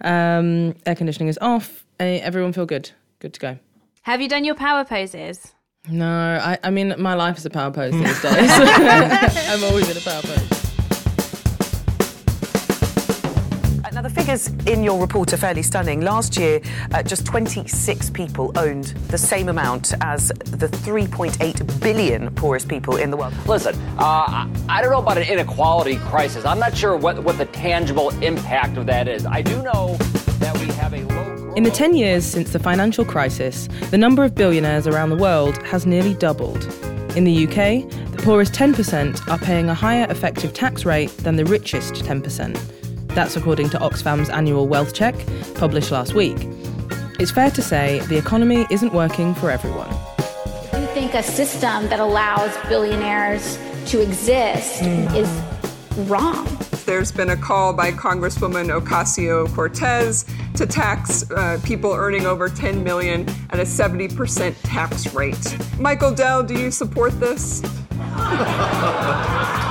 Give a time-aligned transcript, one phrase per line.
[0.00, 1.84] Um, air conditioning is off.
[2.00, 2.90] Everyone feel good.
[3.20, 3.58] Good to go.
[4.02, 5.54] Have you done your power poses?
[5.88, 8.50] No, I, I mean, my life is a power pose these days.
[8.50, 10.61] I'm always in a power pose.
[14.36, 16.00] Figures in your report are fairly stunning.
[16.00, 16.60] Last year,
[16.92, 23.10] uh, just 26 people owned the same amount as the 3.8 billion poorest people in
[23.10, 23.34] the world.
[23.46, 26.44] Listen, uh, I I don't know about an inequality crisis.
[26.44, 29.26] I'm not sure what, what the tangible impact of that is.
[29.26, 29.96] I do know
[30.40, 31.36] that we have a low.
[31.36, 35.16] growth- In the 10 years since the financial crisis, the number of billionaires around the
[35.16, 36.64] world has nearly doubled.
[37.16, 37.82] In the UK,
[38.16, 42.58] the poorest 10% are paying a higher effective tax rate than the richest 10%.
[43.14, 45.14] That's according to Oxfam's annual wealth check,
[45.54, 46.36] published last week.
[47.18, 49.90] It's fair to say the economy isn't working for everyone.
[50.80, 55.28] You think a system that allows billionaires to exist is
[56.08, 56.48] wrong.
[56.86, 60.24] There's been a call by Congresswoman Ocasio Cortez
[60.54, 65.58] to tax uh, people earning over 10 million at a 70% tax rate.
[65.78, 67.62] Michael Dell, do you support this?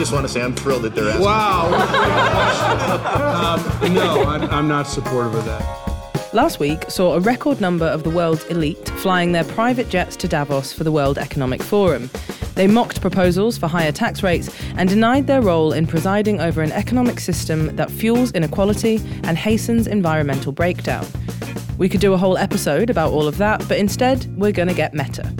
[0.00, 1.26] I just want to say I'm thrilled that they're asking.
[1.26, 1.66] Wow.
[3.82, 6.32] um, no, I'm, I'm not supportive of that.
[6.32, 10.26] Last week saw a record number of the world's elite flying their private jets to
[10.26, 12.08] Davos for the World Economic Forum.
[12.54, 14.48] They mocked proposals for higher tax rates
[14.78, 19.86] and denied their role in presiding over an economic system that fuels inequality and hastens
[19.86, 21.06] environmental breakdown.
[21.76, 24.74] We could do a whole episode about all of that, but instead, we're going to
[24.74, 25.30] get meta.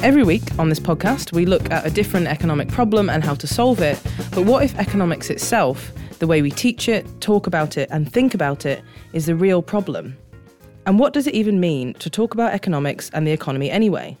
[0.00, 3.48] Every week on this podcast, we look at a different economic problem and how to
[3.48, 4.00] solve it.
[4.30, 8.32] But what if economics itself, the way we teach it, talk about it, and think
[8.32, 10.16] about it, is the real problem?
[10.86, 14.16] And what does it even mean to talk about economics and the economy anyway?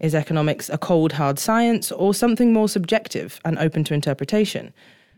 [0.00, 4.72] Is economics a cold, hard science or something more subjective and open to interpretation?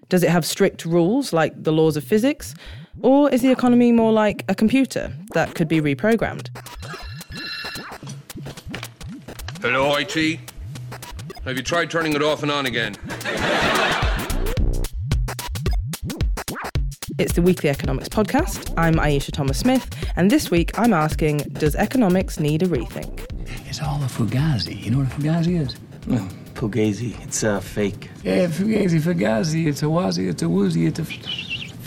[0.09, 2.53] Does it have strict rules like the laws of physics?
[3.01, 6.49] Or is the economy more like a computer that could be reprogrammed?
[9.63, 10.41] Hello, IT.
[11.45, 12.97] Have you tried turning it off and on again?
[17.19, 18.73] It's the Weekly Economics Podcast.
[18.79, 23.27] I'm Ayeisha Thomas Smith, and this week I'm asking Does economics need a rethink?
[23.67, 24.83] It's all a fugazi.
[24.83, 25.75] You know what a fugazi is?
[26.55, 28.09] Fugazi, it's uh, fake.
[28.25, 29.67] Yeah, fugazi, fugazi.
[29.67, 31.05] It's a wazi, it's a woozy, it's a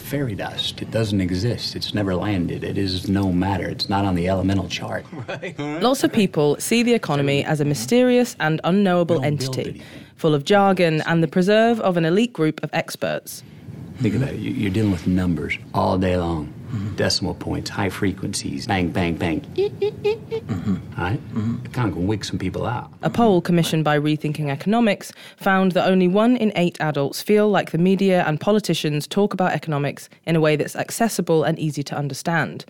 [0.03, 0.81] fairy dust.
[0.81, 1.75] It doesn't exist.
[1.75, 2.64] It's never landed.
[2.64, 3.68] It is no matter.
[3.68, 5.06] It's not on the elemental chart.
[5.58, 9.81] Lots of people see the economy as a mysterious and unknowable entity,
[10.16, 13.44] full of jargon and the preserve of an elite group of experts.
[14.02, 14.40] Think about it.
[14.40, 16.53] You- You're dealing with numbers all day long.
[16.95, 19.41] Decimal points, high frequencies, bang, bang, bang.
[19.41, 20.75] Mm-hmm.
[20.97, 21.19] All right?
[21.66, 22.91] It kind of can wig some people out.
[23.03, 27.72] A poll commissioned by Rethinking Economics found that only one in eight adults feel like
[27.72, 31.95] the media and politicians talk about economics in a way that's accessible and easy to
[31.95, 32.66] understand.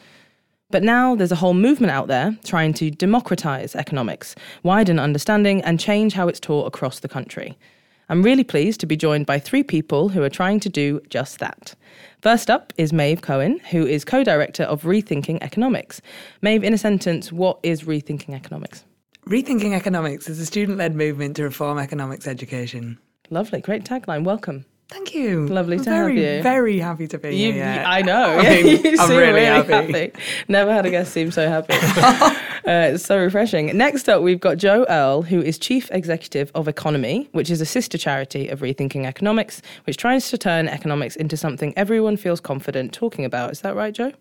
[0.69, 5.79] But now there's a whole movement out there trying to democratize economics, widen understanding, and
[5.79, 7.57] change how it's taught across the country.
[8.13, 11.39] I'm really pleased to be joined by three people who are trying to do just
[11.39, 11.73] that.
[12.21, 15.99] First up is Maeve Cohen, who is co director of Rethinking Economics.
[16.43, 18.83] Maeve, in a sentence, what is Rethinking Economics?
[19.27, 22.99] Rethinking Economics is a student led movement to reform economics education.
[23.31, 24.23] Lovely, great tagline.
[24.25, 24.65] Welcome.
[24.89, 25.47] Thank you.
[25.47, 26.43] Lovely I'm to very, have you.
[26.43, 27.63] Very happy to be You- here.
[27.73, 28.37] you- I know.
[28.37, 30.11] I mean, you I'm seem really, happy.
[30.47, 31.73] Never had a guest seem so happy.
[32.67, 33.75] uh, it's so refreshing.
[33.77, 37.65] Next up, we've got Joe Earle, who is Chief Executive of Economy, which is a
[37.65, 42.93] sister charity of Rethinking Economics, which tries to turn economics into something everyone feels confident
[42.93, 43.51] talking about.
[43.51, 44.13] Is that right, Joe?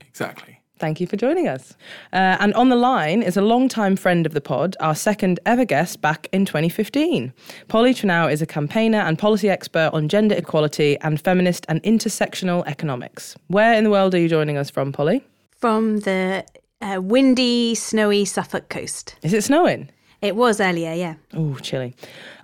[0.00, 0.60] Exactly.
[0.80, 1.76] Thank you for joining us.
[2.10, 5.66] Uh, and on the line is a long-time friend of the pod, our second ever
[5.66, 7.34] guest back in 2015.
[7.68, 12.66] Polly Trenow is a campaigner and policy expert on gender equality and feminist and intersectional
[12.66, 13.36] economics.
[13.48, 15.22] Where in the world are you joining us from, Polly?
[15.58, 16.46] From the
[16.80, 19.16] uh, windy, snowy Suffolk coast.
[19.22, 19.90] Is it snowing?
[20.22, 21.14] It was earlier, yeah.
[21.32, 21.94] Oh, chilly.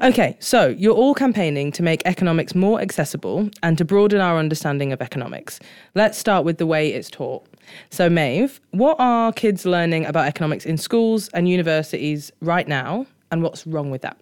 [0.00, 4.92] Okay, so you're all campaigning to make economics more accessible and to broaden our understanding
[4.92, 5.60] of economics.
[5.94, 7.46] Let's start with the way it's taught.
[7.90, 13.42] So, Maeve, what are kids learning about economics in schools and universities right now, and
[13.42, 14.18] what's wrong with that?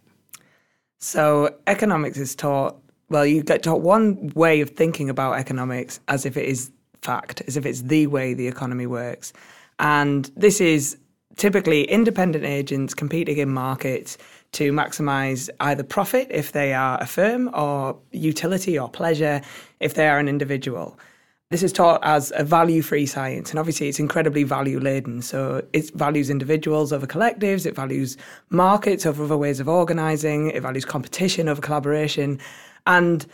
[0.99, 2.77] So, economics is taught,
[3.09, 6.73] well, you get taught one way of thinking about economics as if it is
[7.03, 9.33] fact, as if it's the way the economy works.
[9.79, 10.97] And this is
[11.37, 14.17] typically independent agents competing in markets
[14.53, 19.41] to maximize either profit if they are a firm or utility or pleasure
[19.81, 20.99] if they are an individual.
[21.51, 25.23] This is taught as a value free science, and obviously it's incredibly value laden.
[25.23, 28.17] So it values individuals over collectives, it values
[28.51, 32.41] markets over other ways of organizing, it values competition over collaboration.
[32.87, 33.27] And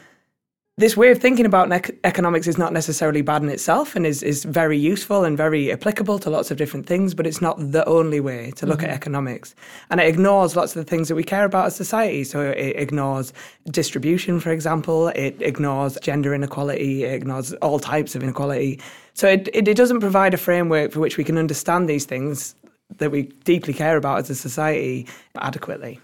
[0.81, 1.71] this way of thinking about
[2.05, 6.19] economics is not necessarily bad in itself and is, is very useful and very applicable
[6.21, 8.89] to lots of different things, but it's not the only way to look mm-hmm.
[8.89, 9.55] at economics.
[9.91, 12.25] And it ignores lots of the things that we care about as society.
[12.25, 13.35] So it ignores
[13.71, 18.81] distribution, for example, it ignores gender inequality, it ignores all types of inequality.
[19.13, 22.55] So it, it, it doesn't provide a framework for which we can understand these things
[22.97, 25.07] that we deeply care about as a society
[25.37, 26.01] adequately.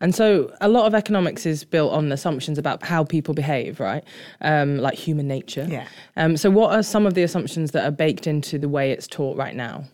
[0.00, 4.04] And so a lot of economics is built on assumptions about how people behave, right?
[4.40, 5.66] Um, like human nature.
[5.68, 5.86] Yeah.
[6.16, 9.06] Um, so what are some of the assumptions that are baked into the way it's
[9.06, 9.84] taught right now?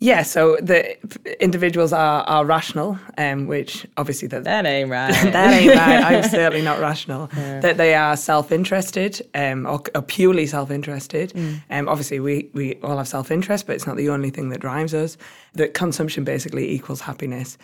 [0.00, 0.96] Yeah, so the
[1.42, 5.12] individuals are, are rational, um, which obviously that, that ain't right.
[5.32, 6.04] that ain't right.
[6.04, 7.30] I'm certainly not rational.
[7.34, 7.60] Yeah.
[7.60, 11.30] That they are self-interested um, or, or, purely self-interested.
[11.30, 11.62] Mm.
[11.70, 14.92] Um, obviously, we, we all have self-interest, but it's not the only thing that drives
[14.92, 15.16] us.
[15.54, 17.56] That consumption basically equals happiness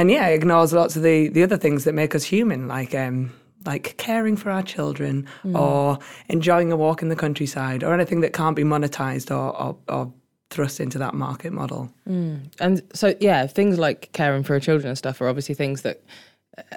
[0.00, 3.32] and yeah, ignores lots of the the other things that make us human, like um,
[3.66, 5.58] like caring for our children mm.
[5.58, 5.98] or
[6.30, 10.12] enjoying a walk in the countryside or anything that can't be monetized or, or, or
[10.48, 11.92] thrust into that market model.
[12.08, 12.50] Mm.
[12.60, 16.02] And so, yeah, things like caring for our children and stuff are obviously things that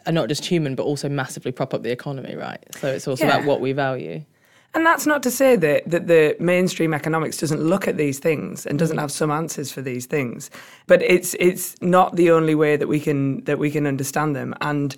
[0.05, 2.61] are not just human, but also massively prop up the economy, right?
[2.75, 3.37] So it's also yeah.
[3.37, 4.25] about what we value.
[4.75, 8.65] And that's not to say that, that the mainstream economics doesn't look at these things
[8.65, 10.49] and doesn't have some answers for these things.
[10.87, 14.55] But it's it's not the only way that we can that we can understand them.
[14.61, 14.95] And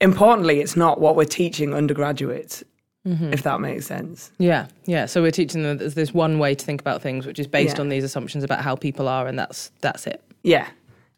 [0.00, 2.64] importantly, it's not what we're teaching undergraduates.
[3.06, 3.32] Mm-hmm.
[3.32, 4.30] If that makes sense.
[4.38, 5.06] Yeah, yeah.
[5.06, 7.78] So we're teaching them there's this one way to think about things, which is based
[7.78, 7.80] yeah.
[7.80, 10.22] on these assumptions about how people are, and that's that's it.
[10.44, 10.68] Yeah,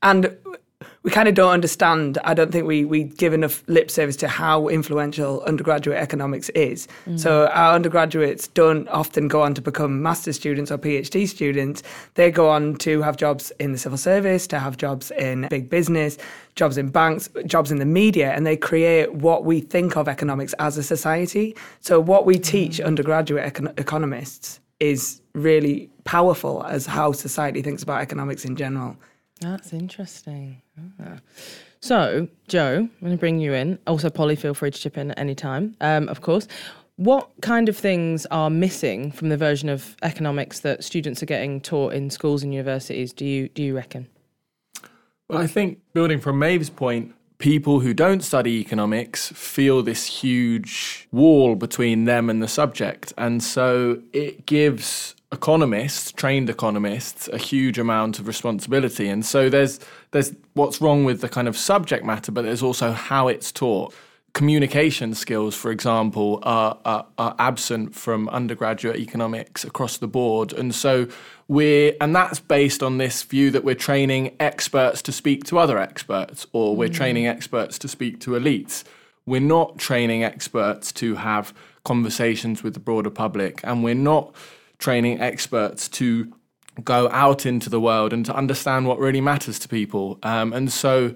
[0.03, 0.35] and
[1.05, 2.19] we kind of don't understand.
[2.25, 6.89] I don't think we, we give enough lip service to how influential undergraduate economics is.
[7.07, 7.21] Mm.
[7.21, 11.83] So our undergraduates don't often go on to become master's students or PhD students.
[12.15, 15.69] They go on to have jobs in the civil service, to have jobs in big
[15.69, 16.17] business,
[16.55, 20.55] jobs in banks, jobs in the media, and they create what we think of economics
[20.55, 21.55] as a society.
[21.81, 22.87] So what we teach mm.
[22.87, 28.97] undergraduate econ- economists is really powerful as how society thinks about economics in general.
[29.41, 30.63] That's interesting.
[31.01, 31.19] Ah.
[31.81, 33.79] So, Joe, I'm going to bring you in.
[33.87, 36.49] Also, Polly, feel free to chip in at any time, um, of course.
[36.97, 41.61] What kind of things are missing from the version of economics that students are getting
[41.61, 43.13] taught in schools and universities?
[43.13, 44.07] Do you do you reckon?
[45.29, 51.09] Well, I think building from Maeve's point, people who don't study economics feel this huge
[51.11, 57.79] wall between them and the subject, and so it gives economists, trained economists, a huge
[57.79, 59.09] amount of responsibility.
[59.09, 59.79] And so there's
[60.13, 63.95] there's what's wrong with the kind of subject matter, but there's also how it's taught.
[64.33, 70.75] Communication skills, for example, are, are, are absent from undergraduate economics across the board, and
[70.75, 71.07] so
[71.47, 75.79] we're and that's based on this view that we're training experts to speak to other
[75.79, 76.95] experts, or we're mm.
[76.95, 78.83] training experts to speak to elites.
[79.25, 81.55] We're not training experts to have
[81.85, 84.35] conversations with the broader public, and we're not
[84.79, 86.33] training experts to
[86.83, 90.19] go out into the world and to understand what really matters to people.
[90.23, 91.15] Um, and so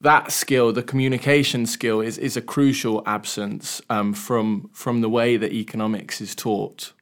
[0.00, 5.36] that skill, the communication skill, is is a crucial absence um, from from the way
[5.36, 6.92] that economics is taught.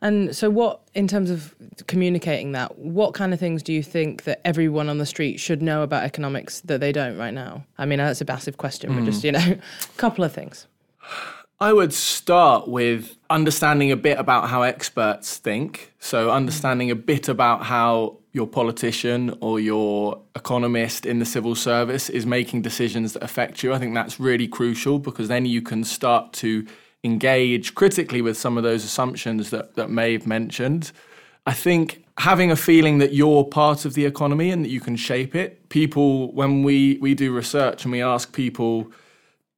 [0.00, 1.54] And so, what in terms of
[1.86, 5.62] communicating that, what kind of things do you think that everyone on the street should
[5.62, 7.64] know about economics that they don't right now?
[7.78, 8.96] I mean, that's a massive question, mm.
[8.96, 10.66] but just you know, a couple of things.
[11.62, 15.92] I would start with understanding a bit about how experts think.
[16.00, 22.10] So, understanding a bit about how your politician or your economist in the civil service
[22.10, 23.72] is making decisions that affect you.
[23.72, 26.66] I think that's really crucial because then you can start to
[27.04, 30.90] engage critically with some of those assumptions that, that Maeve mentioned.
[31.46, 34.96] I think having a feeling that you're part of the economy and that you can
[34.96, 35.68] shape it.
[35.68, 38.92] People, when we, we do research and we ask people,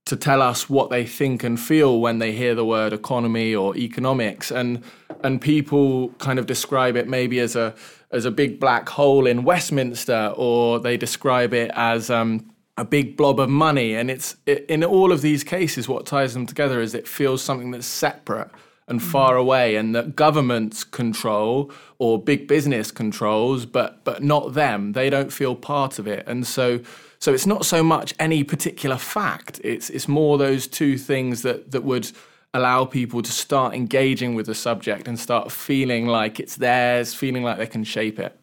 [0.06, 3.76] to tell us what they think and feel when they hear the word economy or
[3.76, 4.50] economics.
[4.50, 4.82] And
[5.23, 7.75] and people kind of describe it maybe as a
[8.11, 13.16] as a big black hole in Westminster or they describe it as um, a big
[13.16, 13.94] blob of money.
[13.94, 17.42] And it's it, in all of these cases what ties them together is it feels
[17.42, 18.50] something that's separate
[18.87, 19.02] and mm.
[19.02, 24.92] far away and that governments control or big business controls but but not them.
[24.92, 26.25] They don't feel part of it.
[26.26, 26.80] And so
[27.25, 29.59] so it's not so much any particular fact.
[29.64, 32.12] It's it's more those two things that that would
[32.52, 37.43] allow people to start engaging with the subject and start feeling like it's theirs, feeling
[37.43, 38.38] like they can shape it.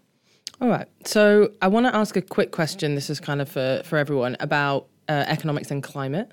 [0.59, 0.87] All right.
[1.05, 2.95] So I want to ask a quick question.
[2.95, 6.31] This is kind of for, for everyone about uh, economics and climate.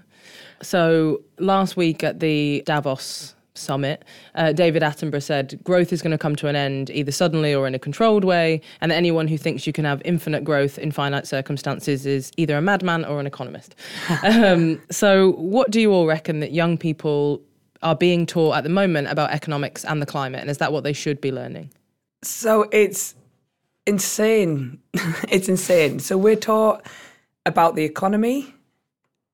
[0.63, 6.19] So last week at the Davos summit, uh, David Attenborough said growth is going to
[6.19, 9.39] come to an end either suddenly or in a controlled way, and that anyone who
[9.39, 13.27] thinks you can have infinite growth in finite circumstances is either a madman or an
[13.27, 13.75] economist.
[14.23, 17.43] um, so, what do you all reckon that young people
[17.83, 20.41] are being taught at the moment about economics and the climate?
[20.41, 21.71] And is that what they should be learning?
[22.23, 23.15] So it's
[23.87, 24.81] insane.
[25.29, 25.99] it's insane.
[26.01, 26.85] So we're taught
[27.47, 28.55] about the economy,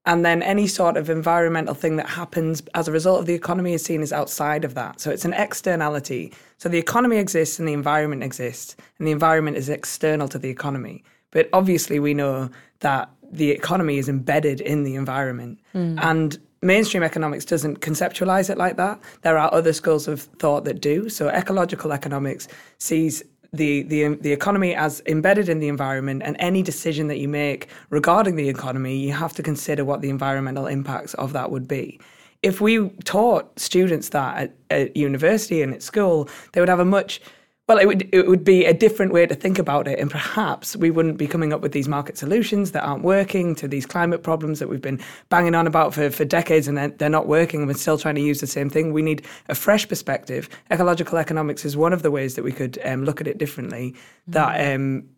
[0.06, 3.73] and then any sort of environmental thing that happens as a result of the economy
[3.73, 5.00] is seen as outside of that.
[5.00, 6.32] So it's an externality.
[6.58, 10.50] So the economy exists and the environment exists, and the environment is external to the
[10.50, 11.04] economy.
[11.30, 15.58] But obviously, we know that the economy is embedded in the environment.
[15.75, 15.99] Mm.
[16.02, 19.00] And mainstream economics doesn't conceptualize it like that.
[19.23, 21.08] There are other schools of thought that do.
[21.08, 22.46] So ecological economics
[22.78, 23.23] sees
[23.56, 27.68] the, the the economy as embedded in the environment and any decision that you make
[27.90, 32.00] regarding the economy you have to consider what the environmental impacts of that would be.
[32.42, 36.84] If we taught students that at, at university and at school they would have a
[36.84, 37.20] much
[37.66, 40.76] well, it would it would be a different way to think about it, and perhaps
[40.76, 44.23] we wouldn't be coming up with these market solutions that aren't working to these climate
[44.23, 47.61] problems that we've been banging on about for, for decades, and they're, they're not working,
[47.61, 48.92] and we're still trying to use the same thing.
[48.92, 50.50] We need a fresh perspective.
[50.71, 53.94] Ecological economics is one of the ways that we could um, look at it differently.
[54.26, 55.09] That um,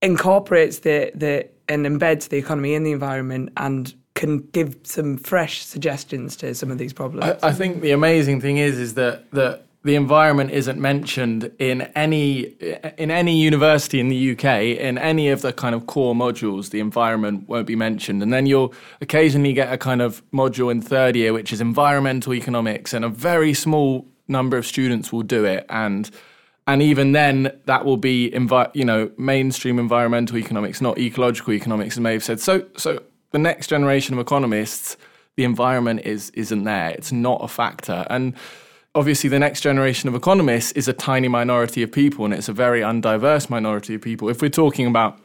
[0.00, 5.64] incorporates the the and embeds the economy in the environment and can give some fresh
[5.64, 7.38] suggestions to some of these problems.
[7.42, 11.82] I, I think the amazing thing is is that that the environment isn't mentioned in
[11.96, 12.42] any
[12.98, 16.78] in any university in the UK in any of the kind of core modules the
[16.80, 18.22] environment won't be mentioned.
[18.22, 22.32] And then you'll occasionally get a kind of module in third year which is environmental
[22.32, 25.66] economics and a very small number of students will do it.
[25.68, 26.10] And
[26.68, 31.96] and even then that will be envi- you know mainstream environmental economics not ecological economics
[31.96, 32.38] as Maeve said.
[32.40, 34.96] So so the next generation of economists
[35.34, 36.90] the environment is isn't there.
[36.90, 38.06] It's not a factor.
[38.08, 38.34] And
[38.94, 42.52] obviously the next generation of economists is a tiny minority of people and it's a
[42.52, 44.28] very undiverse minority of people.
[44.28, 45.18] If we're talking about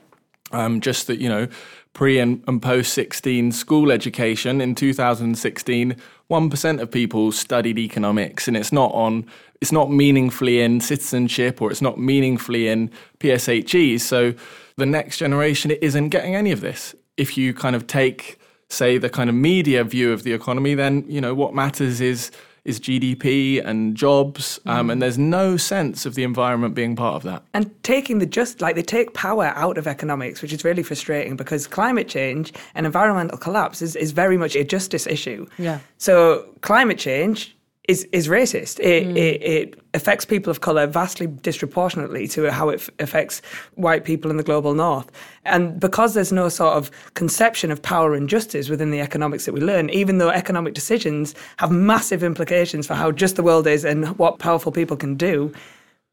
[0.52, 1.48] um, just that you know
[1.94, 5.96] pre and, and post 16 school education in 2016
[6.30, 9.26] 1% of people studied economics and it's not on
[9.60, 14.34] it's not meaningfully in citizenship or it's not meaningfully in pshes so
[14.78, 16.94] the next generation isn't getting any of this.
[17.18, 21.04] If you kind of take say the kind of media view of the economy then
[21.08, 22.32] you know what matters is
[22.68, 27.24] is GDP and jobs, um, and there's no sense of the environment being part of
[27.24, 27.42] that.
[27.54, 31.36] And taking the just like they take power out of economics, which is really frustrating
[31.36, 35.48] because climate change and environmental collapse is, is very much a justice issue.
[35.58, 35.80] Yeah.
[35.98, 37.57] So climate change
[37.88, 38.80] is is racist.
[38.80, 39.18] It, mm.
[39.18, 43.42] it, it affects people of color vastly disproportionately to how it f- affects
[43.76, 45.10] white people in the global north.
[45.46, 49.54] And because there's no sort of conception of power and justice within the economics that
[49.54, 53.86] we learn, even though economic decisions have massive implications for how just the world is
[53.86, 55.54] and what powerful people can do,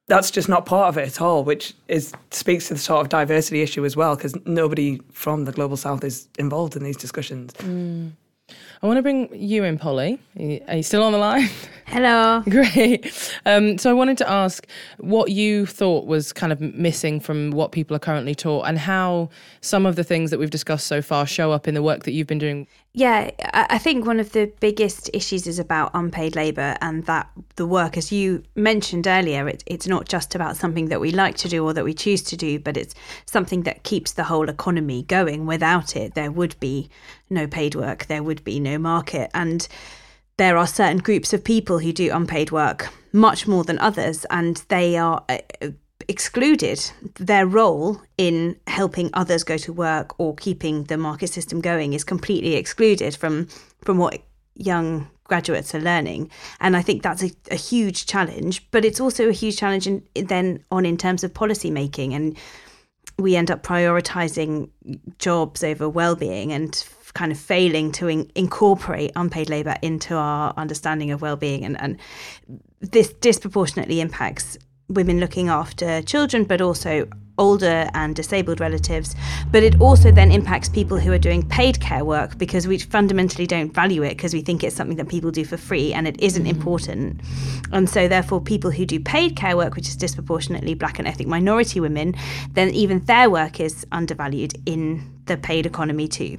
[0.06, 3.08] that's just not part of it at all, which is speaks to the sort of
[3.08, 7.52] diversity issue as well, because nobody from the global south is involved in these discussions.
[7.54, 8.12] Mm.
[8.82, 10.20] I want to bring you in, Polly.
[10.68, 11.48] Are you still on the line?
[11.86, 12.42] Hello.
[12.42, 13.10] Great.
[13.46, 14.66] Um, so I wanted to ask
[14.98, 19.30] what you thought was kind of missing from what people are currently taught and how
[19.62, 22.12] some of the things that we've discussed so far show up in the work that
[22.12, 22.66] you've been doing.
[22.96, 27.66] Yeah, I think one of the biggest issues is about unpaid labour and that the
[27.66, 31.48] work, as you mentioned earlier, it, it's not just about something that we like to
[31.48, 32.94] do or that we choose to do, but it's
[33.26, 35.44] something that keeps the whole economy going.
[35.44, 36.88] Without it, there would be
[37.30, 39.28] no paid work, there would be no market.
[39.34, 39.66] And
[40.36, 44.58] there are certain groups of people who do unpaid work much more than others, and
[44.68, 45.38] they are uh,
[46.08, 46.80] excluded.
[47.14, 52.04] Their role in helping others go to work or keeping the market system going is
[52.04, 53.48] completely excluded from
[53.82, 54.22] from what
[54.54, 56.30] young graduates are learning.
[56.60, 60.02] And I think that's a, a huge challenge, but it's also a huge challenge in,
[60.14, 62.14] then on in terms of policy making.
[62.14, 62.36] And
[63.18, 64.68] we end up prioritizing
[65.18, 66.84] jobs over well-being and
[67.14, 71.98] kind of failing to in- incorporate unpaid labour into our understanding of well-being, and, and
[72.80, 79.14] this disproportionately impacts women looking after children, but also older and disabled relatives.
[79.50, 83.46] But it also then impacts people who are doing paid care work because we fundamentally
[83.46, 86.20] don't value it because we think it's something that people do for free and it
[86.20, 86.56] isn't mm-hmm.
[86.56, 87.20] important.
[87.72, 91.28] And so, therefore, people who do paid care work, which is disproportionately black and ethnic
[91.28, 92.14] minority women,
[92.52, 96.38] then even their work is undervalued in the paid economy too.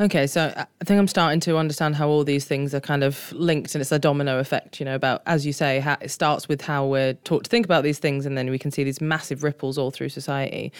[0.00, 3.30] Okay, so I think I'm starting to understand how all these things are kind of
[3.32, 4.80] linked, and it's a domino effect.
[4.80, 7.66] You know, about as you say, how it starts with how we're taught to think
[7.66, 10.72] about these things, and then we can see these massive ripples all through society.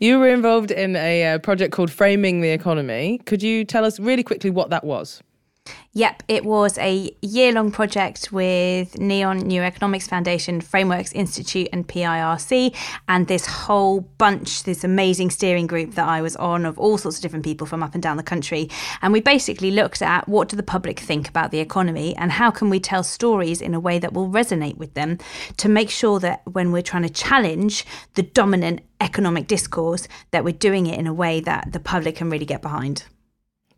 [0.00, 3.20] You were involved in a uh, project called Framing the Economy.
[3.26, 5.22] Could you tell us really quickly what that was?
[5.96, 11.86] Yep, it was a year long project with Neon New Economics Foundation, Frameworks Institute, and
[11.86, 12.74] PIRC,
[13.08, 17.18] and this whole bunch, this amazing steering group that I was on of all sorts
[17.18, 18.68] of different people from up and down the country.
[19.02, 22.50] And we basically looked at what do the public think about the economy and how
[22.50, 25.18] can we tell stories in a way that will resonate with them
[25.58, 30.52] to make sure that when we're trying to challenge the dominant economic discourse, that we're
[30.52, 33.04] doing it in a way that the public can really get behind.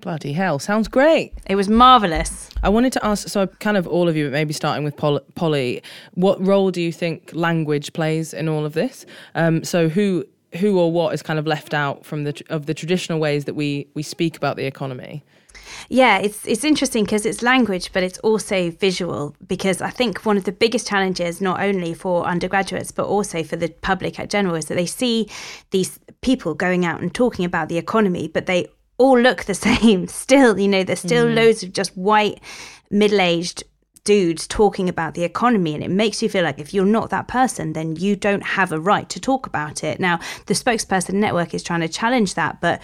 [0.06, 1.32] Bloody hell, sounds great.
[1.46, 2.48] It was marvellous.
[2.62, 5.18] I wanted to ask, so kind of all of you, but maybe starting with Pol-
[5.34, 5.82] Polly,
[6.14, 9.04] what role do you think language plays in all of this?
[9.34, 10.24] Um, so who
[10.60, 13.54] who or what is kind of left out from the of the traditional ways that
[13.54, 15.24] we we speak about the economy?
[15.88, 19.34] Yeah, it's it's interesting because it's language, but it's also visual.
[19.48, 23.56] Because I think one of the biggest challenges, not only for undergraduates but also for
[23.56, 25.28] the public at general, is that they see
[25.72, 30.06] these people going out and talking about the economy, but they all look the same.
[30.06, 31.34] Still you know there's still mm.
[31.34, 32.40] loads of just white
[32.90, 33.64] middle-aged
[34.04, 37.26] dudes talking about the economy and it makes you feel like if you're not that
[37.26, 39.98] person then you don't have a right to talk about it.
[39.98, 42.80] Now the spokesperson network is trying to challenge that but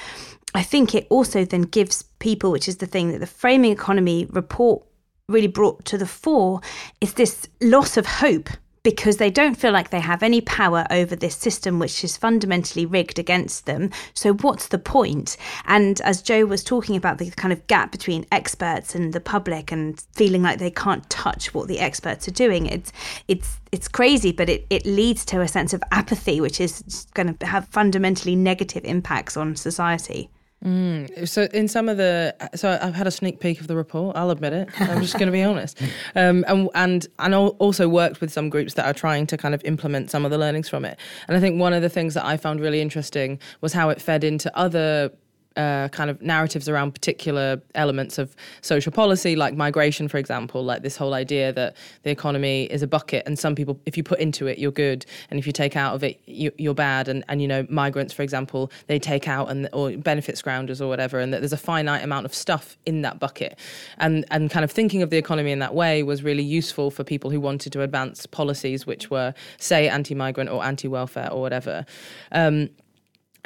[0.55, 4.27] i think it also then gives people which is the thing that the framing economy
[4.31, 4.85] report
[5.29, 6.61] really brought to the fore
[7.01, 8.49] is this loss of hope
[8.83, 12.85] because they don't feel like they have any power over this system, which is fundamentally
[12.85, 13.91] rigged against them.
[14.15, 15.37] So, what's the point?
[15.67, 19.71] And as Joe was talking about the kind of gap between experts and the public,
[19.71, 22.93] and feeling like they can't touch what the experts are doing, it's
[23.29, 27.35] it's it's crazy, but it, it leads to a sense of apathy, which is going
[27.35, 30.29] to have fundamentally negative impacts on society.
[30.65, 31.29] Mm.
[31.29, 34.17] So in some of the, so I've had a sneak peek of the report.
[34.17, 34.69] I'll admit it.
[34.81, 35.81] I'm just going to be honest,
[36.15, 39.63] um, and and and also worked with some groups that are trying to kind of
[39.65, 40.99] implement some of the learnings from it.
[41.27, 44.01] And I think one of the things that I found really interesting was how it
[44.01, 45.11] fed into other
[45.57, 50.83] uh, kind of narratives around particular elements of social policy, like migration, for example, like
[50.83, 54.19] this whole idea that the economy is a bucket, and some people, if you put
[54.19, 57.09] into it, you're good, and if you take out of it, you, are bad.
[57.09, 60.89] And, and you know, migrants, for example, they take out and or benefits grounders or
[60.89, 63.59] whatever, and that there's a finite amount of stuff in that bucket,
[63.99, 67.05] and and kind of thinking of the economy in that way was really useful for
[67.05, 71.85] people who wanted to advance policies which were, say, anti-migrant or anti-welfare or whatever.
[72.33, 72.71] Um,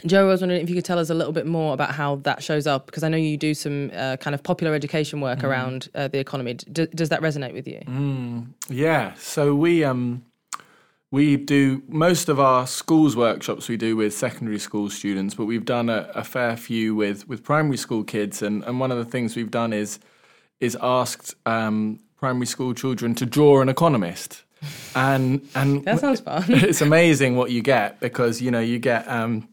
[0.04, 2.16] Joe, I was wondering if you could tell us a little bit more about how
[2.16, 5.38] that shows up, because I know you do some uh, kind of popular education work
[5.38, 5.44] mm.
[5.44, 6.54] around uh, the economy.
[6.54, 7.80] D- does that resonate with you?
[7.86, 9.14] Mm, yeah.
[9.14, 10.22] So we um,
[11.10, 15.64] we do most of our schools workshops we do with secondary school students, but we've
[15.64, 19.04] done a, a fair few with with primary school kids, and, and one of the
[19.04, 19.98] things we've done is
[20.60, 24.42] is asked um, primary school children to draw an economist.
[24.94, 26.44] And and that sounds fun.
[26.48, 29.46] It's amazing what you get because you know you get um,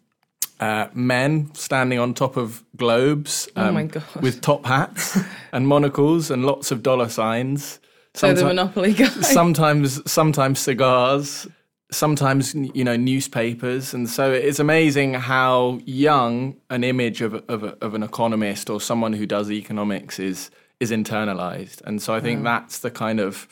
[0.59, 5.19] uh, men standing on top of globes um, oh with top hats
[5.51, 7.79] and monocles and lots of dollar signs.
[8.13, 9.07] So the Monopoly guy.
[9.07, 11.47] Sometimes, sometimes cigars.
[11.91, 17.93] Sometimes you know newspapers, and so it's amazing how young an image of of, of
[17.93, 21.81] an economist or someone who does economics is is internalized.
[21.81, 23.47] And so I think that's the kind of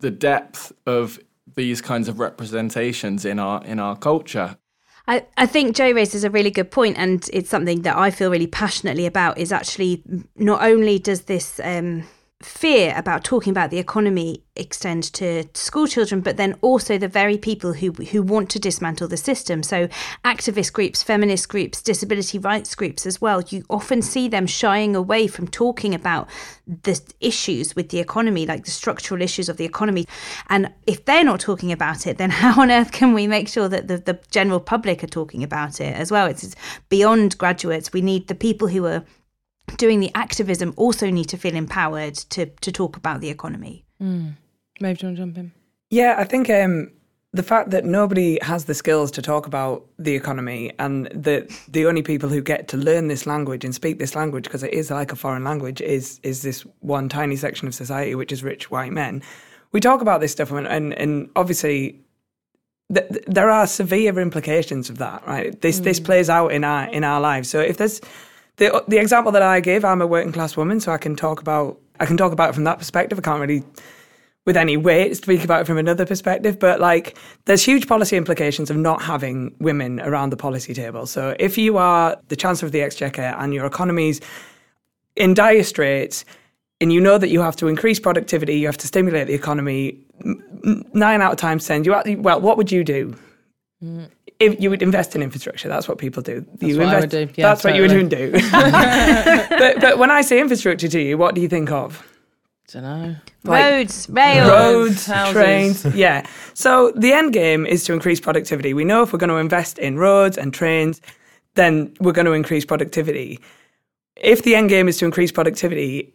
[0.00, 1.18] the depth of
[1.54, 4.56] these kinds of representations in our in our culture.
[5.08, 8.30] I, I think Joe raises a really good point, and it's something that I feel
[8.30, 9.38] really passionately about.
[9.38, 10.02] Is actually
[10.36, 12.04] not only does this um,
[12.42, 17.38] fear about talking about the economy extend to school children, but then also the very
[17.38, 19.62] people who who want to dismantle the system.
[19.62, 19.88] So
[20.22, 23.42] activist groups, feminist groups, disability rights groups as well.
[23.48, 26.28] You often see them shying away from talking about
[26.66, 30.06] the issues with the economy, like the structural issues of the economy.
[30.50, 33.68] And if they're not talking about it, then how on earth can we make sure
[33.68, 36.26] that the, the general public are talking about it as well?
[36.26, 36.54] It's
[36.90, 37.94] beyond graduates.
[37.94, 39.04] We need the people who are
[39.76, 43.84] doing the activism also need to feel empowered to to talk about the economy.
[44.00, 44.34] Mm.
[44.80, 45.52] Maeve do you want to jump in?
[45.90, 46.90] Yeah, I think um,
[47.32, 51.86] the fact that nobody has the skills to talk about the economy and that the
[51.86, 54.90] only people who get to learn this language and speak this language because it is
[54.90, 58.70] like a foreign language is is this one tiny section of society which is rich
[58.70, 59.22] white men.
[59.72, 62.00] We talk about this stuff and and, and obviously
[62.92, 65.60] th- there are severe implications of that, right?
[65.60, 65.84] This mm.
[65.84, 67.48] this plays out in our in our lives.
[67.48, 68.00] So if there's
[68.56, 71.40] the the example that I give, I'm a working class woman, so I can talk
[71.40, 73.18] about I can talk about it from that perspective.
[73.18, 73.64] I can't really
[74.46, 78.70] with any weight speak about it from another perspective, but like there's huge policy implications
[78.70, 81.04] of not having women around the policy table.
[81.04, 84.20] So if you are the Chancellor of the Exchequer and your economy's
[85.16, 86.24] in dire straits,
[86.80, 89.98] and you know that you have to increase productivity, you have to stimulate the economy,
[90.92, 93.16] nine out of ten, you well, what would you do?
[93.82, 94.10] Mm.
[94.38, 95.68] If you would invest in infrastructure.
[95.68, 96.40] That's what people do.
[96.40, 97.34] That's you what I invest, would do.
[97.40, 98.32] Yeah, that's what you would do.
[98.52, 102.06] but, but when I say infrastructure to you, what do you think of?
[102.68, 103.16] don't know.
[103.44, 104.48] Roads, rails.
[104.48, 105.34] roads, houses.
[105.34, 105.94] trains.
[105.94, 106.26] Yeah.
[106.54, 108.74] So the end game is to increase productivity.
[108.74, 111.00] We know if we're going to invest in roads and trains,
[111.54, 113.40] then we're going to increase productivity.
[114.16, 116.12] If the end game is to increase productivity,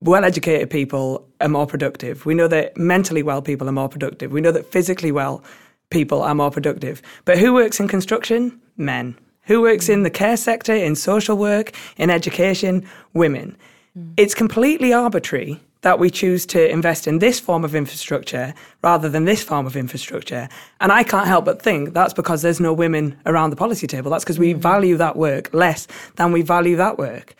[0.00, 2.26] well educated people are more productive.
[2.26, 4.30] We know that mentally well people are more productive.
[4.30, 5.42] We know that physically well
[5.94, 7.00] people are more productive.
[7.24, 8.60] But who works in construction?
[8.76, 9.16] Men.
[9.42, 12.84] Who works in the care sector, in social work, in education?
[13.12, 13.56] Women.
[13.96, 14.14] Mm.
[14.16, 19.24] It's completely arbitrary that we choose to invest in this form of infrastructure rather than
[19.24, 20.48] this form of infrastructure.
[20.80, 24.10] And I can't help but think that's because there's no women around the policy table.
[24.10, 24.60] That's because we mm-hmm.
[24.72, 27.36] value that work less than we value that work.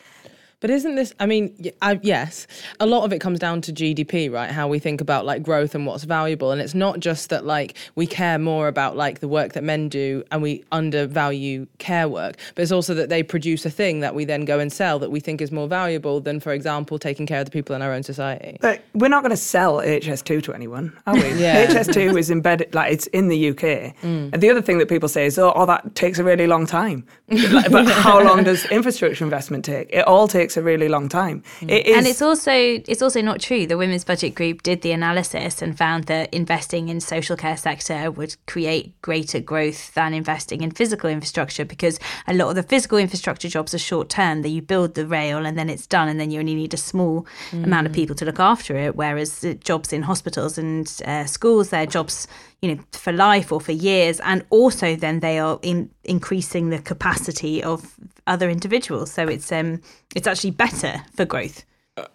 [0.64, 1.12] But isn't this?
[1.20, 2.46] I mean, I yes,
[2.80, 4.50] a lot of it comes down to GDP, right?
[4.50, 7.76] How we think about like growth and what's valuable, and it's not just that like
[7.96, 12.36] we care more about like the work that men do and we undervalue care work,
[12.54, 15.10] but it's also that they produce a thing that we then go and sell that
[15.10, 17.92] we think is more valuable than, for example, taking care of the people in our
[17.92, 18.56] own society.
[18.62, 21.34] But we're not going to sell HS2 to anyone, are we?
[21.34, 21.66] Yeah.
[21.66, 23.94] HS2 is embedded, like it's in the UK.
[24.00, 24.32] Mm.
[24.32, 26.64] And the other thing that people say is, oh, oh that takes a really long
[26.64, 27.04] time.
[27.28, 29.90] Like, but how long does infrastructure investment take?
[29.92, 31.42] It all takes a really long time.
[31.60, 33.66] It is, and it's also it's also not true.
[33.66, 38.10] The Women's Budget Group did the analysis and found that investing in social care sector
[38.10, 42.98] would create greater growth than investing in physical infrastructure because a lot of the physical
[42.98, 44.42] infrastructure jobs are short term.
[44.42, 46.78] That you build the rail and then it's done, and then you only need a
[46.78, 48.96] small amount of people to look after it.
[48.96, 52.26] Whereas the jobs in hospitals and uh, schools, they're jobs
[52.64, 56.78] you know for life or for years, and also then they are in increasing the
[56.78, 57.94] capacity of
[58.26, 59.12] other individuals.
[59.12, 59.80] So it's um
[60.14, 61.64] it's actually better for growth.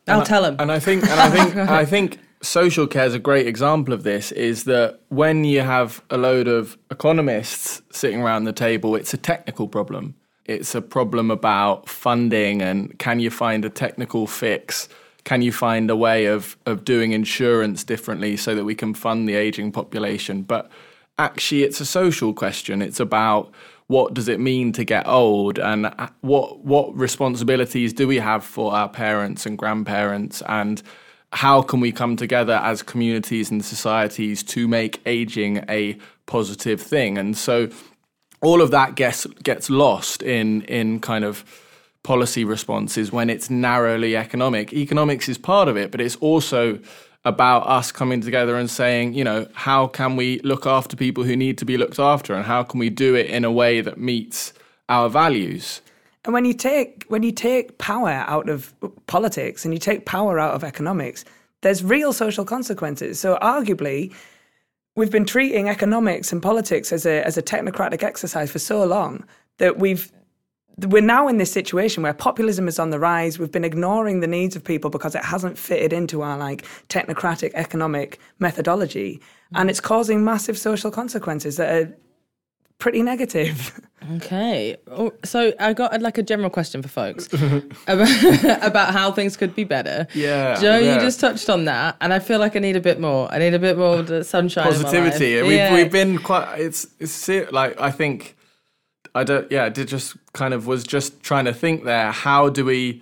[0.08, 0.56] I'll tell them.
[0.60, 4.04] And I think, and I think, I think social care is a great example of
[4.04, 4.32] this.
[4.32, 9.18] Is that when you have a load of economists sitting around the table, it's a
[9.18, 10.16] technical problem.
[10.46, 14.90] It's a problem about funding and can you find a technical fix?
[15.24, 19.28] Can you find a way of of doing insurance differently so that we can fund
[19.28, 20.44] the aging population?
[20.44, 20.72] But
[21.18, 22.82] actually, it's a social question.
[22.82, 23.52] It's about
[23.90, 28.46] what does it mean to get old and uh, what what responsibilities do we have
[28.46, 30.82] for our parents and grandparents and
[31.34, 37.18] how can we come together as communities and societies to make aging a positive thing
[37.18, 37.68] and so
[38.42, 41.44] all of that gets gets lost in in kind of
[42.04, 46.80] policy responses when it's narrowly economic economics is part of it but it's also
[47.26, 51.36] about us coming together and saying, you know, how can we look after people who
[51.36, 53.98] need to be looked after and how can we do it in a way that
[53.98, 54.54] meets
[54.88, 55.82] our values?
[56.26, 58.74] And when you take when you take power out of
[59.08, 61.26] politics and you take power out of economics,
[61.62, 63.20] there's real social consequences.
[63.20, 64.14] So arguably,
[64.96, 69.26] we've been treating economics and politics as a as a technocratic exercise for so long
[69.58, 70.12] that we've
[70.86, 73.40] we're now in this situation where populism is on the rise.
[73.40, 77.52] We've been ignoring the needs of people because it hasn't fitted into our like technocratic
[77.54, 79.22] economic methodology,
[79.54, 81.98] and it's causing massive social consequences that are
[82.80, 83.80] pretty negative.
[84.16, 84.78] Okay.
[84.90, 87.28] Oh, So I got like a general question for folks
[87.88, 90.08] about, about how things could be better.
[90.14, 90.96] Yeah, Joe, yeah.
[90.96, 93.30] you just touched on that, and I feel like I need a bit more.
[93.32, 94.64] I need a bit more of the sunshine.
[94.64, 95.42] Positivity.
[95.42, 95.74] We've, Yeah.
[95.76, 98.38] we've been quite, it's, it's like, I think,
[99.16, 102.50] I don't, yeah, I did just kind of was just trying to think there, how
[102.50, 103.02] do we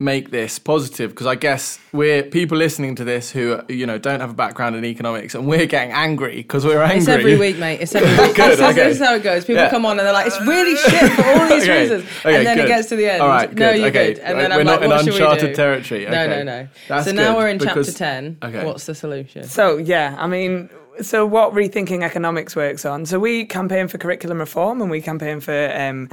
[0.00, 1.10] make this positive?
[1.10, 4.74] Because I guess we're people listening to this who, you know, don't have a background
[4.76, 6.98] in economics and we're getting angry because we're angry.
[6.98, 7.80] It's every week, mate.
[7.80, 8.36] It's every week.
[8.36, 8.74] Good, this, is, okay.
[8.74, 9.44] this is how it goes.
[9.44, 9.70] People Yeah.
[9.70, 12.46] come on and they're like, "It's really shit for all these Okay, reasons," okay, and
[12.46, 12.64] then good.
[12.66, 13.22] it gets to the end.
[13.22, 14.14] All right, no, you're okay.
[14.14, 14.18] good.
[14.18, 16.04] And then We're I'm not like, in "What should we uncharted do?" territory.
[16.06, 16.36] No, Okay.
[16.38, 16.68] no, no.
[16.88, 18.36] That's so now we're in because- chapter ten.
[18.42, 18.64] Okay.
[18.64, 19.44] What's the solution?
[19.44, 20.68] So yeah, I mean,
[21.02, 23.06] so what rethinking economics works on?
[23.06, 26.08] So we campaign for curriculum reform, and we campaign for um,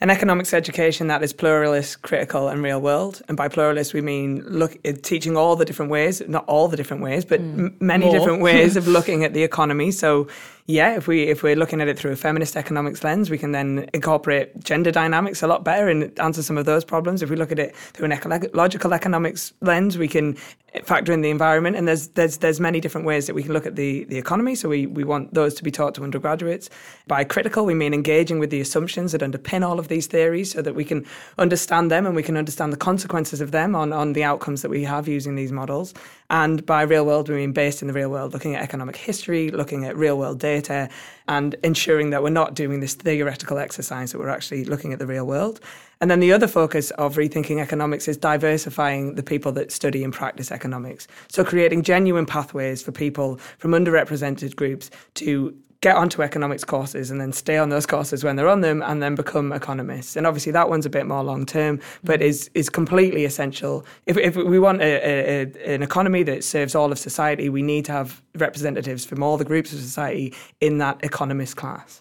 [0.00, 3.22] an economics education that is pluralist, critical, and real world.
[3.28, 7.02] And by pluralist, we mean look teaching all the different ways, not all the different
[7.02, 7.58] ways, but mm.
[7.58, 8.14] m- many More.
[8.14, 9.90] different ways of looking at the economy.
[9.90, 10.28] So
[10.68, 13.52] yeah, if we if we're looking at it through a feminist economics lens, we can
[13.52, 17.22] then incorporate gender dynamics a lot better and answer some of those problems.
[17.22, 20.36] If we look at it through an ecological economics lens, we can
[20.82, 21.76] factor in the environment.
[21.76, 24.56] And there's there's there's many different ways that we can look at the the economy.
[24.56, 26.68] So we we want those to be taught to undergraduates.
[27.06, 30.62] By critical, we mean engaging with the assumptions that underpin all of these theories, so
[30.62, 31.04] that we can
[31.38, 34.70] understand them and we can understand the consequences of them on on the outcomes that
[34.70, 35.94] we have using these models.
[36.28, 39.50] And by real world, we mean based in the real world, looking at economic history,
[39.50, 40.88] looking at real world data,
[41.28, 45.06] and ensuring that we're not doing this theoretical exercise, that we're actually looking at the
[45.06, 45.60] real world.
[46.00, 50.12] And then the other focus of rethinking economics is diversifying the people that study and
[50.12, 51.08] practice economics.
[51.28, 57.20] So creating genuine pathways for people from underrepresented groups to get onto economics courses and
[57.20, 60.16] then stay on those courses when they're on them and then become economists.
[60.16, 62.24] And obviously that one's a bit more long term, but mm.
[62.24, 63.84] is is completely essential.
[64.06, 67.62] If, if we want a, a, a, an economy that serves all of society, we
[67.62, 72.00] need to have representatives from all the groups of society in that economist class.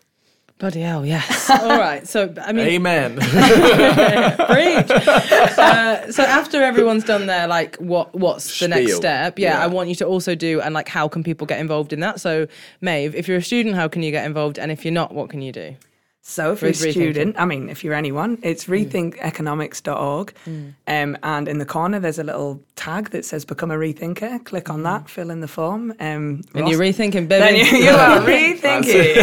[0.58, 1.50] Bloody hell, yes.
[1.62, 2.08] All right.
[2.08, 3.16] So, I mean, Amen.
[3.20, 4.90] Preach.
[4.90, 9.38] Uh, so after everyone's done their like, what what's the next step?
[9.38, 9.64] Yeah, Yeah.
[9.64, 12.22] I want you to also do and like, how can people get involved in that?
[12.22, 12.48] So,
[12.80, 14.58] Maeve, if you're a student, how can you get involved?
[14.58, 15.76] And if you're not, what can you do?
[16.28, 20.34] So if you're a student, I mean, if you're anyone, it's rethinkeconomics.org.
[20.88, 24.44] Um, and in the corner, there's a little tag that says become a rethinker.
[24.44, 25.92] Click on that, fill in the form.
[26.00, 27.60] Um, And you're Ross- rethinking, Then baby.
[27.70, 29.16] you, you are rethinking.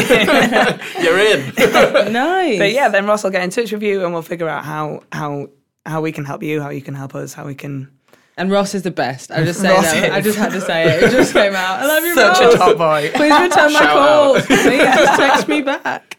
[1.03, 2.13] You're in.
[2.13, 2.59] nice.
[2.59, 5.03] But yeah, then Ross will get in touch with you and we'll figure out how
[5.11, 5.49] how
[5.85, 7.91] how we can help you, how you can help us, how we can.
[8.37, 9.31] And Ross is the best.
[9.31, 10.13] I just say Ross that.
[10.13, 11.03] I just had to say it.
[11.03, 11.81] It just came out.
[11.81, 12.55] I love you, Such Ross.
[12.55, 13.11] a top boy.
[13.15, 14.47] Please return my Shout calls.
[14.47, 16.17] Please just text me back.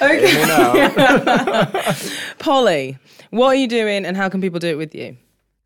[0.00, 0.40] Okay.
[0.40, 2.34] You.
[2.38, 2.98] Polly,
[3.30, 5.16] what are you doing and how can people do it with you?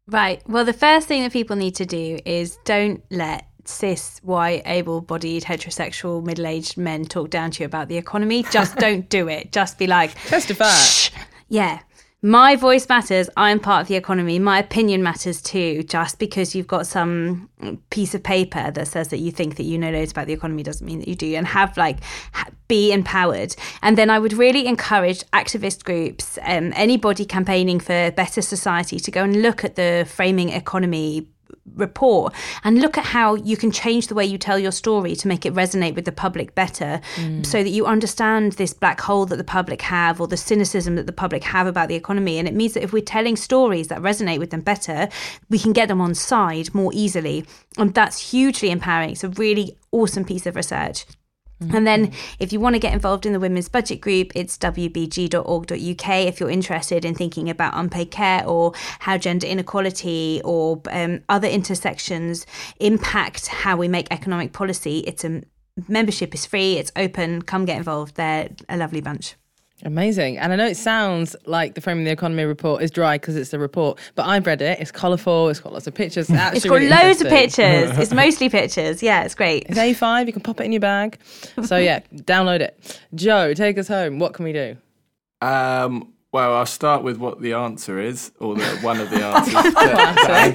[0.06, 0.42] Right.
[0.48, 5.00] Well, the first thing that people need to do is don't let cis, white, able
[5.00, 8.42] bodied, heterosexual, middle aged men talk down to you about the economy.
[8.50, 9.52] Just don't do it.
[9.52, 10.70] Just be like, Testify.
[10.70, 11.10] Shh.
[11.48, 11.80] Yeah.
[12.24, 13.28] My voice matters.
[13.36, 14.38] I'm part of the economy.
[14.38, 15.82] My opinion matters too.
[15.82, 17.50] Just because you've got some
[17.90, 20.62] piece of paper that says that you think that you know loads about the economy
[20.62, 21.34] doesn't mean that you do.
[21.34, 21.98] And have like
[22.66, 23.54] be empowered.
[23.82, 29.10] And then I would really encourage activist groups, um, anybody campaigning for better society, to
[29.10, 31.28] go and look at the framing economy
[31.74, 35.28] report and look at how you can change the way you tell your story to
[35.28, 37.44] make it resonate with the public better mm.
[37.44, 41.06] so that you understand this black hole that the public have or the cynicism that
[41.06, 42.38] the public have about the economy.
[42.38, 45.08] And it means that if we're telling stories that resonate with them better
[45.48, 47.44] we can get them on side more easily.
[47.78, 49.10] And that's hugely empowering.
[49.10, 51.06] It's a really awesome piece of research
[51.72, 56.08] and then, if you want to get involved in the Women's Budget Group, it's wbg.org.uk.
[56.08, 61.48] If you're interested in thinking about unpaid care or how gender inequality or um, other
[61.48, 62.46] intersections
[62.80, 65.42] impact how we make economic policy, it's a
[65.88, 66.74] membership is free.
[66.78, 67.42] It's open.
[67.42, 68.16] Come get involved.
[68.16, 69.36] They're a lovely bunch.
[69.82, 70.38] Amazing.
[70.38, 73.52] And I know it sounds like the Framing the Economy report is dry because it's
[73.52, 74.78] a report, but I've read it.
[74.80, 75.48] It's colourful.
[75.50, 76.30] It's got lots of pictures.
[76.30, 77.98] It's, actually It's got really loads of pictures.
[77.98, 79.02] It's mostly pictures.
[79.02, 79.66] Yeah, it's great.
[79.68, 80.26] It's A5.
[80.26, 81.18] You can pop it in your bag.
[81.64, 83.00] So yeah, download it.
[83.14, 84.18] Joe, take us home.
[84.20, 84.76] What can we do?
[85.42, 89.52] Um, well, I'll start with what the answer is, or the, one of the answers.
[89.52, 90.54] that-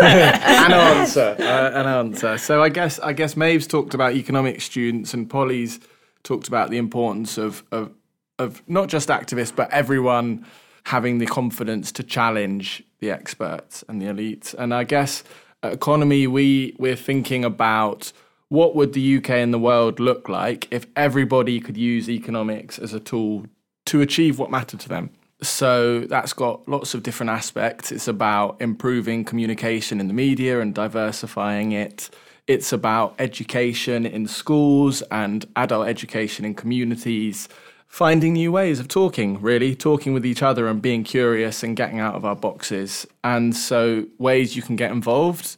[0.00, 1.36] that an answer.
[1.38, 2.38] Uh, an answer.
[2.38, 5.80] So I guess I guess Maeve's talked about economic students, and Polly's
[6.22, 7.90] talked about the importance of of
[8.38, 10.46] of not just activists, but everyone
[10.84, 14.54] having the confidence to challenge the experts and the elites.
[14.54, 15.24] And I guess
[15.62, 18.12] economy, we we're thinking about
[18.48, 22.92] what would the UK and the world look like if everybody could use economics as
[22.92, 23.46] a tool
[23.86, 25.10] to achieve what mattered to them.
[25.42, 27.90] So that's got lots of different aspects.
[27.92, 32.10] It's about improving communication in the media and diversifying it.
[32.46, 37.48] It's about education in schools and adult education in communities,
[37.94, 42.00] finding new ways of talking, really, talking with each other and being curious and getting
[42.00, 43.06] out of our boxes.
[43.22, 45.56] And so, ways you can get involved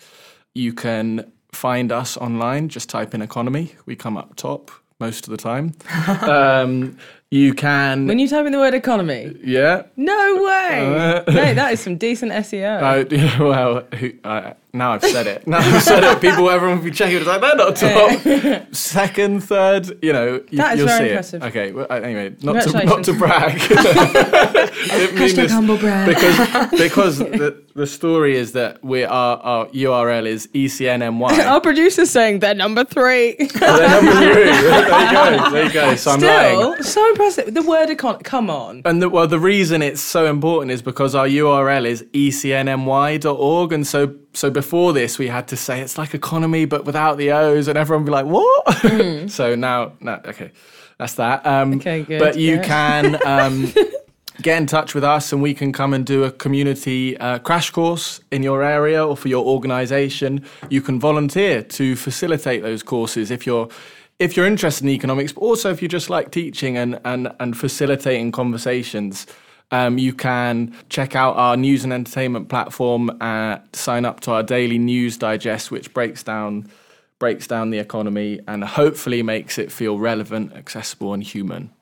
[0.57, 5.31] you can find us online, just type in economy, we come up top most of
[5.31, 5.75] the time.
[6.23, 6.97] um,
[7.31, 8.07] you can.
[8.07, 9.83] When you type in the word economy, yeah.
[9.97, 11.25] no way.
[11.27, 12.81] Uh, Mate, that is some decent SEO.
[12.81, 15.47] Uh, yeah, well, who, uh, now I've said it.
[15.47, 16.21] Now I've said it.
[16.21, 17.17] People, everyone will be checking.
[17.17, 18.67] It's like they're not top.
[18.75, 21.43] Second, third, you know, you, That is you'll very see impressive.
[21.43, 21.47] it.
[21.47, 21.73] Okay.
[21.73, 23.59] Well, uh, anyway, not to not to brag.
[23.61, 26.09] I didn't mean Hashtag humble brag.
[26.15, 31.47] because because the, the story is that we our our URL is ECNMY.
[31.47, 33.37] Our producer's saying they're number three.
[33.41, 33.47] Oh,
[33.79, 34.45] they're number three.
[34.45, 35.51] There you go.
[35.51, 35.97] There you go.
[35.97, 36.83] So I'm lying.
[36.83, 37.55] So impressive.
[37.55, 38.23] The word econ.
[38.23, 38.83] Come on.
[38.85, 43.87] And the, well, the reason it's so important is because our URL is ecnmy.org, and
[43.87, 47.69] so so before this we had to say it's like economy but without the O's,
[47.69, 50.53] and everyone would be like, "What?" so now, now, okay,
[50.99, 51.45] that's that.
[51.47, 52.63] Um, Okay, good, But you yeah.
[52.63, 53.73] can um,
[54.43, 57.71] get in touch with us, and we can come and do a community uh, crash
[57.71, 60.45] course in your area or for your organisation.
[60.69, 63.69] You can volunteer to facilitate those courses if you're
[64.19, 67.57] if you're interested in economics, but also if you just like teaching and and and
[67.57, 69.27] facilitating conversations.
[69.73, 74.45] Um, you can check out our news and entertainment platform and sign up to our
[74.45, 76.71] daily news digest, which breaks down
[77.19, 81.73] breaks down the economy and hopefully makes it feel relevant, accessible, and human.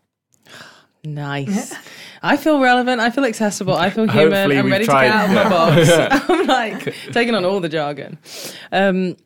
[1.04, 1.74] Nice.
[2.22, 3.00] I feel relevant.
[3.00, 3.74] I feel accessible.
[3.74, 4.32] I feel human.
[4.32, 6.24] Hopefully I'm ready tried- to get out of my box.
[6.30, 8.18] I'm like taking on all the jargon.
[8.72, 9.16] Um,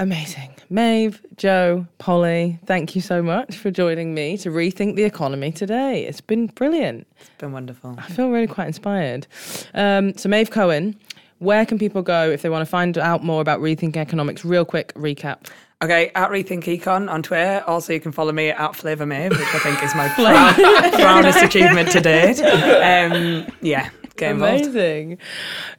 [0.00, 0.54] Amazing.
[0.70, 6.06] Maeve, Joe, Polly, thank you so much for joining me to rethink the economy today.
[6.06, 7.06] It's been brilliant.
[7.20, 7.96] It's been wonderful.
[7.98, 9.26] I feel really quite inspired.
[9.74, 10.98] Um, so, Maeve Cohen,
[11.38, 14.42] where can people go if they want to find out more about rethinking economics?
[14.42, 15.48] Real quick recap.
[15.82, 17.62] Okay, at Rethink Econ on Twitter.
[17.66, 21.42] Also, you can follow me at Flavour Maeve, which I think is my proud, proudest
[21.42, 22.40] achievement to date.
[22.40, 24.64] Um, yeah, get involved.
[24.64, 25.18] Amazing.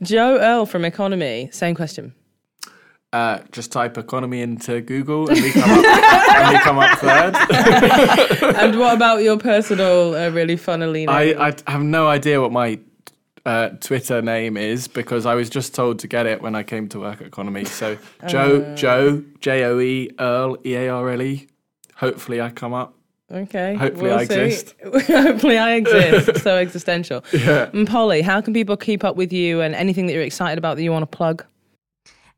[0.04, 2.14] Joe Earle from Economy, same question.
[3.14, 7.36] Uh, just type economy into Google and we come up, and we come up third.
[8.56, 11.10] and what about your personal, uh, really funnily name?
[11.10, 12.80] I, I have no idea what my
[13.46, 16.88] uh, Twitter name is because I was just told to get it when I came
[16.90, 17.66] to work at Economy.
[17.66, 17.98] So
[18.28, 18.76] Joe, Uh.
[18.76, 21.48] Joe, J O E, Earle, E A R L E.
[21.98, 22.94] Hopefully I come up.
[23.30, 23.76] Okay.
[23.76, 24.40] Hopefully we'll I see.
[24.40, 24.76] exist.
[25.08, 26.44] Hopefully I exist.
[26.44, 27.24] so existential.
[27.34, 27.70] Yeah.
[27.74, 30.78] And Polly, how can people keep up with you and anything that you're excited about
[30.78, 31.46] that you want to plug?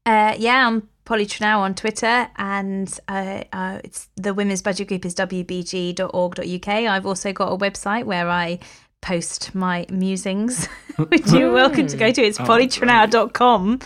[0.06, 5.06] Uh, yeah, I'm Polly Trenow on Twitter, and uh, uh, it's the women's budget group
[5.06, 6.68] is wbg.org.uk.
[6.68, 8.60] I've also got a website where I
[9.02, 10.68] post my musings,
[11.08, 12.22] which you're welcome to go to.
[12.22, 13.80] It's Oh, pollytrenow.com.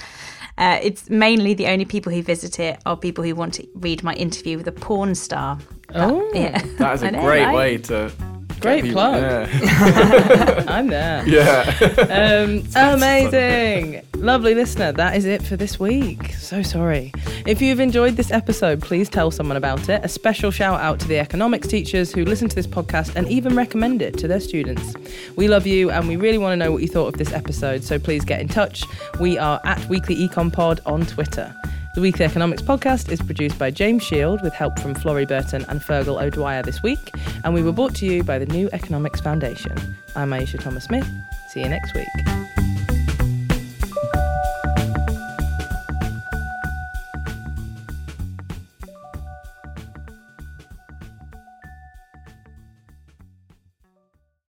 [0.58, 4.02] Uh, it's mainly the only people who visit it are people who want to read
[4.04, 5.58] my interview with a porn star.
[5.90, 6.62] That- Oh, yeah.
[6.80, 8.12] That is a great way to.
[8.60, 9.22] Great people- plug.
[9.22, 10.64] Yeah.
[10.68, 11.28] I'm there.
[11.28, 12.44] Yeah.
[12.46, 14.04] Um, amazing.
[14.16, 14.92] Lovely listener.
[14.92, 16.34] That is it for this week.
[16.34, 17.12] So sorry.
[17.46, 20.04] If you've enjoyed this episode, please tell someone about it.
[20.04, 23.56] A special shout out to the economics teachers who listen to this podcast and even
[23.56, 24.96] recommend it to their students.
[25.36, 27.84] We love you and we really want to know what you thought of this episode,
[27.84, 28.84] so please get in touch.
[29.20, 31.56] We are at Weekly Econ Pod on Twitter.
[31.98, 35.82] The Weekly Economics podcast is produced by James Shield with help from Florrie Burton and
[35.82, 37.12] Fergal O'Dwyer this week,
[37.44, 39.76] and we were brought to you by the New Economics Foundation.
[40.16, 41.10] I'm Ayeisha Thomas Smith.
[41.50, 42.57] See you next week.